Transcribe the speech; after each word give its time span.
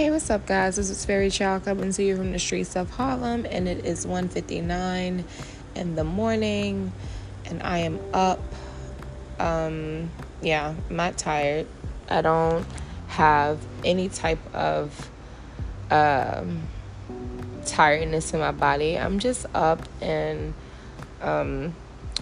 Hey, 0.00 0.10
what's 0.10 0.30
up, 0.30 0.46
guys? 0.46 0.76
This 0.76 0.88
is 0.88 1.04
Fairy 1.04 1.28
Child 1.28 1.66
coming 1.66 1.92
to 1.92 2.02
you 2.02 2.16
from 2.16 2.32
the 2.32 2.38
streets 2.38 2.74
of 2.74 2.88
Harlem, 2.88 3.44
and 3.44 3.68
it 3.68 3.84
is 3.84 4.06
1:59 4.06 5.24
in 5.74 5.94
the 5.94 6.04
morning, 6.04 6.90
and 7.44 7.62
I 7.62 7.80
am 7.80 8.00
up. 8.14 8.40
Um, 9.38 10.10
yeah, 10.40 10.72
I'm 10.88 10.96
not 10.96 11.18
tired. 11.18 11.66
I 12.08 12.22
don't 12.22 12.64
have 13.08 13.58
any 13.84 14.08
type 14.08 14.38
of 14.54 15.10
um, 15.90 16.62
tiredness 17.66 18.32
in 18.32 18.40
my 18.40 18.52
body. 18.52 18.98
I'm 18.98 19.18
just 19.18 19.44
up, 19.52 19.86
and 20.00 20.54
um, 21.20 21.74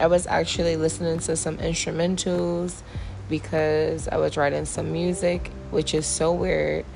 I 0.00 0.06
was 0.06 0.26
actually 0.26 0.76
listening 0.76 1.18
to 1.18 1.36
some 1.36 1.58
instrumentals 1.58 2.80
because 3.28 4.08
I 4.08 4.16
was 4.16 4.38
writing 4.38 4.64
some 4.64 4.92
music, 4.92 5.50
which 5.70 5.92
is 5.92 6.06
so 6.06 6.32
weird 6.32 6.86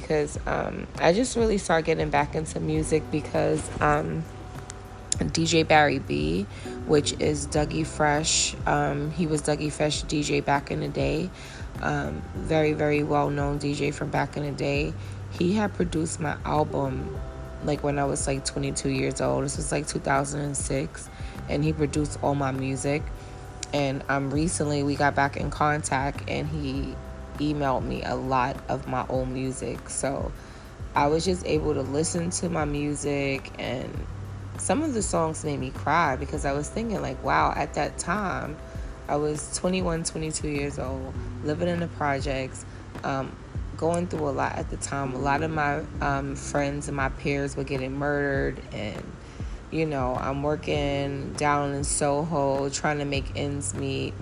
because 0.00 0.38
um, 0.46 0.86
I 0.98 1.12
just 1.12 1.36
really 1.36 1.58
started 1.58 1.86
getting 1.86 2.10
back 2.10 2.34
into 2.34 2.60
music 2.60 3.02
because 3.10 3.62
um, 3.80 4.24
DJ 5.18 5.66
Barry 5.66 5.98
B, 5.98 6.42
which 6.86 7.14
is 7.20 7.46
Dougie 7.46 7.86
Fresh, 7.86 8.54
um, 8.66 9.10
he 9.12 9.26
was 9.26 9.42
Dougie 9.42 9.72
Fresh 9.72 10.04
DJ 10.04 10.44
back 10.44 10.70
in 10.70 10.80
the 10.80 10.88
day, 10.88 11.30
um, 11.80 12.22
very, 12.34 12.72
very 12.74 13.02
well 13.02 13.30
known 13.30 13.58
DJ 13.58 13.92
from 13.92 14.10
back 14.10 14.36
in 14.36 14.44
the 14.44 14.52
day. 14.52 14.92
He 15.38 15.54
had 15.54 15.74
produced 15.74 16.20
my 16.20 16.36
album 16.44 17.18
like 17.64 17.82
when 17.82 17.98
I 17.98 18.04
was 18.04 18.26
like 18.26 18.44
22 18.44 18.90
years 18.90 19.20
old. 19.20 19.44
This 19.44 19.56
was 19.56 19.72
like 19.72 19.86
2006, 19.88 21.10
and 21.48 21.64
he 21.64 21.72
produced 21.72 22.18
all 22.22 22.34
my 22.34 22.52
music 22.52 23.02
and 23.72 24.02
um, 24.08 24.30
recently 24.30 24.82
we 24.82 24.94
got 24.94 25.14
back 25.14 25.36
in 25.36 25.50
contact 25.50 26.22
and 26.28 26.48
he 26.48 26.94
emailed 27.38 27.84
me 27.84 28.02
a 28.02 28.14
lot 28.14 28.56
of 28.68 28.86
my 28.86 29.06
old 29.08 29.28
music. 29.28 29.88
So 29.88 30.32
i 30.94 31.06
was 31.06 31.26
just 31.26 31.44
able 31.44 31.74
to 31.74 31.82
listen 31.82 32.30
to 32.30 32.48
my 32.48 32.64
music 32.64 33.52
and 33.58 34.06
some 34.56 34.82
of 34.82 34.94
the 34.94 35.02
songs 35.02 35.44
made 35.44 35.60
me 35.60 35.68
cry 35.70 36.16
because 36.16 36.46
i 36.46 36.52
was 36.52 36.70
thinking 36.70 37.02
like 37.02 37.22
wow 37.22 37.52
at 37.54 37.74
that 37.74 37.98
time 37.98 38.56
i 39.06 39.14
was 39.14 39.54
21 39.58 40.04
22 40.04 40.48
years 40.48 40.78
old 40.78 41.12
living 41.44 41.68
in 41.68 41.80
the 41.80 41.86
projects 41.88 42.64
um, 43.04 43.36
going 43.76 44.06
through 44.06 44.28
a 44.28 44.30
lot 44.30 44.56
at 44.56 44.70
the 44.70 44.76
time. 44.76 45.14
A 45.14 45.18
lot 45.18 45.42
of 45.42 45.50
my 45.50 45.82
um, 46.00 46.34
friends 46.34 46.88
and 46.88 46.96
my 46.96 47.08
peers 47.10 47.56
were 47.56 47.64
getting 47.64 47.92
murdered 47.92 48.60
and 48.72 49.02
you 49.70 49.84
know, 49.84 50.14
I'm 50.14 50.42
working 50.42 51.32
down 51.34 51.74
in 51.74 51.82
Soho 51.82 52.68
trying 52.70 52.98
to 52.98 53.04
make 53.04 53.32
ends 53.34 53.74
meet. 53.74 54.14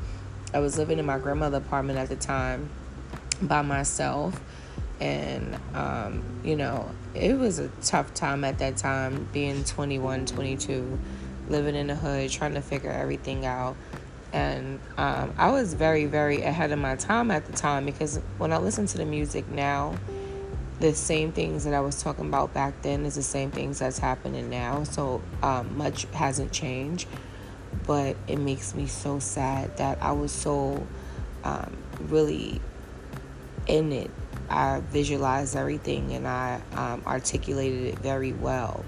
I 0.55 0.59
was 0.59 0.79
living 0.79 0.99
in 0.99 1.05
my 1.05 1.19
grandmother's 1.19 1.63
apartment 1.63 1.99
at 1.99 2.09
the 2.09 2.17
time 2.17 2.71
by 3.43 3.63
myself. 3.63 4.41
And, 5.01 5.59
um, 5.75 6.23
you 6.45 6.57
know, 6.57 6.89
it 7.15 7.37
was 7.37 7.59
a 7.59 7.69
tough 7.83 8.15
time 8.15 8.45
at 8.45 8.59
that 8.59 8.77
time, 8.77 9.29
being 9.33 9.65
21, 9.65 10.27
22, 10.27 10.99
living 11.49 11.75
in 11.75 11.89
the 11.89 11.95
hood, 11.95 12.31
trying 12.31 12.55
to 12.55 12.63
figure 12.63 12.91
everything 12.91 13.45
out. 13.45 13.77
And 14.33 14.81
um, 14.97 15.33
I 15.39 15.51
was 15.51 15.75
very, 15.75 16.07
very 16.07 16.43
ahead 16.43 16.73
of 16.73 16.79
my 16.79 16.97
time 16.97 17.31
at 17.31 17.47
the 17.47 17.53
time 17.53 17.87
because 17.87 18.19
when 18.39 18.53
I 18.53 18.59
listen 18.59 18.87
to 18.87 18.99
the 18.99 19.05
music 19.05 19.49
now, 19.49 19.95
the 20.81 20.93
same 20.93 21.31
things 21.33 21.65
that 21.65 21.75
I 21.75 21.81
was 21.81 22.03
talking 22.03 22.27
about 22.27 22.53
back 22.53 22.83
then 22.83 23.07
is 23.07 23.15
the 23.15 23.23
same 23.23 23.51
things 23.51 23.79
that's 23.79 23.99
happening 23.99 24.51
now. 24.51 24.83
So 24.85 25.23
um, 25.43 25.77
much 25.79 26.07
hasn't 26.13 26.51
changed, 26.53 27.09
but 27.87 28.17
it 28.27 28.39
makes 28.39 28.75
me 28.75 28.87
so 28.87 29.19
sad 29.21 29.77
that 29.77 30.03
I 30.03 30.13
was 30.13 30.33
so 30.33 30.85
um, 31.45 31.77
really 32.09 32.61
in 33.67 33.93
it. 33.93 34.11
I 34.51 34.81
visualized 34.91 35.57
everything 35.57 36.13
and 36.13 36.29
I 36.29 36.61
um, 36.77 37.03
articulated 37.07 37.85
it 37.87 37.99
very 37.99 38.33
well. 38.33 38.85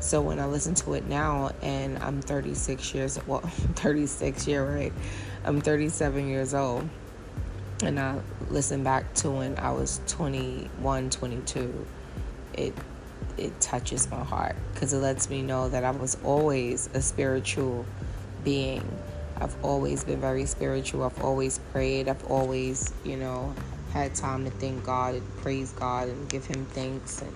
So 0.00 0.22
when 0.22 0.38
I 0.38 0.46
listen 0.46 0.74
to 0.76 0.94
it 0.94 1.06
now, 1.08 1.50
and 1.60 1.98
I'm 1.98 2.22
36 2.22 2.94
years 2.94 3.18
well, 3.26 3.40
36 3.74 4.46
year 4.46 4.64
right, 4.64 4.92
I'm 5.44 5.60
37 5.60 6.28
years 6.28 6.54
old 6.54 6.88
and 7.82 7.98
I 7.98 8.18
listen 8.50 8.82
back 8.82 9.12
to 9.14 9.30
when 9.30 9.58
I 9.58 9.72
was 9.72 10.00
21, 10.06 11.10
22, 11.10 11.86
it 12.54 12.74
it 13.36 13.60
touches 13.60 14.10
my 14.10 14.22
heart 14.22 14.56
because 14.74 14.92
it 14.92 14.98
lets 14.98 15.30
me 15.30 15.42
know 15.42 15.68
that 15.68 15.84
I 15.84 15.92
was 15.92 16.16
always 16.24 16.88
a 16.94 17.00
spiritual 17.00 17.86
being. 18.44 18.82
I've 19.40 19.54
always 19.64 20.02
been 20.02 20.20
very 20.20 20.44
spiritual. 20.46 21.04
I've 21.04 21.22
always 21.22 21.58
prayed. 21.72 22.08
I've 22.08 22.24
always, 22.28 22.92
you 23.04 23.16
know, 23.16 23.54
had 23.92 24.14
time 24.14 24.44
to 24.44 24.50
thank 24.50 24.84
God 24.84 25.14
and 25.14 25.36
praise 25.38 25.72
God 25.72 26.08
and 26.08 26.28
give 26.28 26.44
Him 26.46 26.64
thanks. 26.66 27.22
And, 27.22 27.32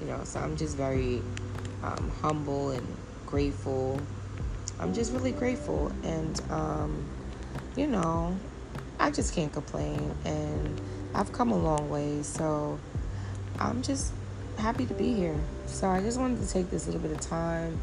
you 0.00 0.06
know, 0.06 0.20
so 0.24 0.40
I'm 0.40 0.56
just 0.56 0.76
very 0.76 1.22
um, 1.82 2.10
humble 2.20 2.70
and 2.70 2.86
grateful. 3.26 4.00
I'm 4.78 4.92
just 4.94 5.12
really 5.12 5.32
grateful. 5.32 5.92
And, 6.02 6.40
um, 6.50 7.04
you 7.76 7.86
know, 7.86 8.36
I 8.98 9.10
just 9.10 9.34
can't 9.34 9.52
complain. 9.52 10.14
And 10.24 10.80
I've 11.14 11.32
come 11.32 11.52
a 11.52 11.58
long 11.58 11.88
way. 11.88 12.22
So 12.22 12.78
I'm 13.58 13.82
just 13.82 14.12
happy 14.58 14.86
to 14.86 14.94
be 14.94 15.14
here. 15.14 15.38
So 15.66 15.88
I 15.88 16.00
just 16.00 16.18
wanted 16.18 16.40
to 16.40 16.48
take 16.48 16.70
this 16.70 16.86
little 16.86 17.00
bit 17.00 17.12
of 17.12 17.20
time 17.20 17.78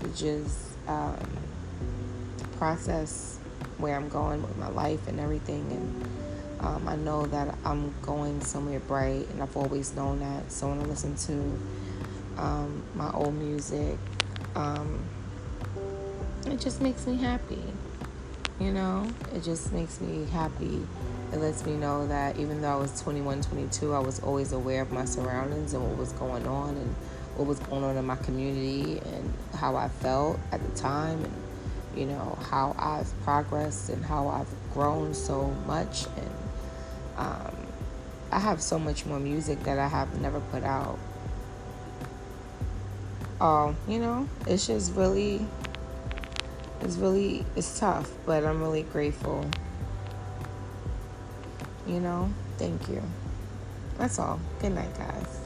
to 0.00 0.08
just 0.08 0.58
um, 0.88 1.16
process 2.58 3.38
where 3.78 3.96
I'm 3.96 4.08
going 4.08 4.42
with 4.42 4.56
my 4.56 4.68
life 4.68 5.08
and 5.08 5.18
everything. 5.20 5.70
And 5.70 6.08
um, 6.62 6.86
I 6.86 6.96
know 6.96 7.26
that 7.26 7.56
I'm 7.64 7.92
going 8.02 8.40
somewhere 8.40 8.80
bright, 8.80 9.28
and 9.30 9.42
I've 9.42 9.56
always 9.56 9.94
known 9.94 10.20
that. 10.20 10.50
So 10.52 10.68
when 10.68 10.78
I 10.78 10.84
listen 10.84 11.16
to 11.16 12.40
um, 12.40 12.82
my 12.94 13.10
old 13.12 13.34
music, 13.34 13.98
um, 14.54 15.00
it 16.46 16.60
just 16.60 16.80
makes 16.80 17.06
me 17.06 17.16
happy. 17.16 17.62
You 18.60 18.70
know, 18.70 19.08
it 19.34 19.42
just 19.42 19.72
makes 19.72 20.00
me 20.00 20.24
happy. 20.30 20.86
It 21.32 21.38
lets 21.38 21.64
me 21.66 21.72
know 21.72 22.06
that 22.06 22.38
even 22.38 22.60
though 22.60 22.72
I 22.72 22.76
was 22.76 23.00
21, 23.00 23.42
22, 23.42 23.94
I 23.94 23.98
was 23.98 24.20
always 24.20 24.52
aware 24.52 24.82
of 24.82 24.92
my 24.92 25.04
surroundings 25.04 25.74
and 25.74 25.82
what 25.82 25.96
was 25.98 26.12
going 26.12 26.46
on 26.46 26.76
and 26.76 26.94
what 27.36 27.48
was 27.48 27.58
going 27.60 27.82
on 27.82 27.96
in 27.96 28.04
my 28.04 28.16
community 28.16 28.98
and 28.98 29.32
how 29.54 29.74
I 29.74 29.88
felt 29.88 30.38
at 30.52 30.62
the 30.62 30.78
time 30.78 31.24
and, 31.24 31.34
you 31.96 32.06
know, 32.06 32.38
how 32.50 32.76
I've 32.78 33.10
progressed 33.24 33.88
and 33.88 34.04
how 34.04 34.28
I've 34.28 34.74
grown 34.74 35.14
so 35.14 35.46
much. 35.66 36.04
And 36.04 36.30
um, 37.16 37.54
I 38.30 38.38
have 38.38 38.62
so 38.62 38.78
much 38.78 39.04
more 39.06 39.20
music 39.20 39.62
that 39.64 39.78
I 39.78 39.88
have 39.88 40.20
never 40.20 40.40
put 40.40 40.62
out. 40.62 40.98
Um, 43.40 43.76
you 43.88 43.98
know, 43.98 44.28
it's 44.46 44.66
just 44.66 44.94
really 44.94 45.44
it's 46.80 46.96
really 46.96 47.44
it's 47.56 47.78
tough, 47.78 48.10
but 48.26 48.44
I'm 48.44 48.62
really 48.62 48.82
grateful. 48.82 49.44
You 51.86 52.00
know, 52.00 52.30
thank 52.58 52.88
you. 52.88 53.02
That's 53.98 54.18
all. 54.18 54.40
Good 54.60 54.74
night, 54.74 54.96
guys. 54.96 55.40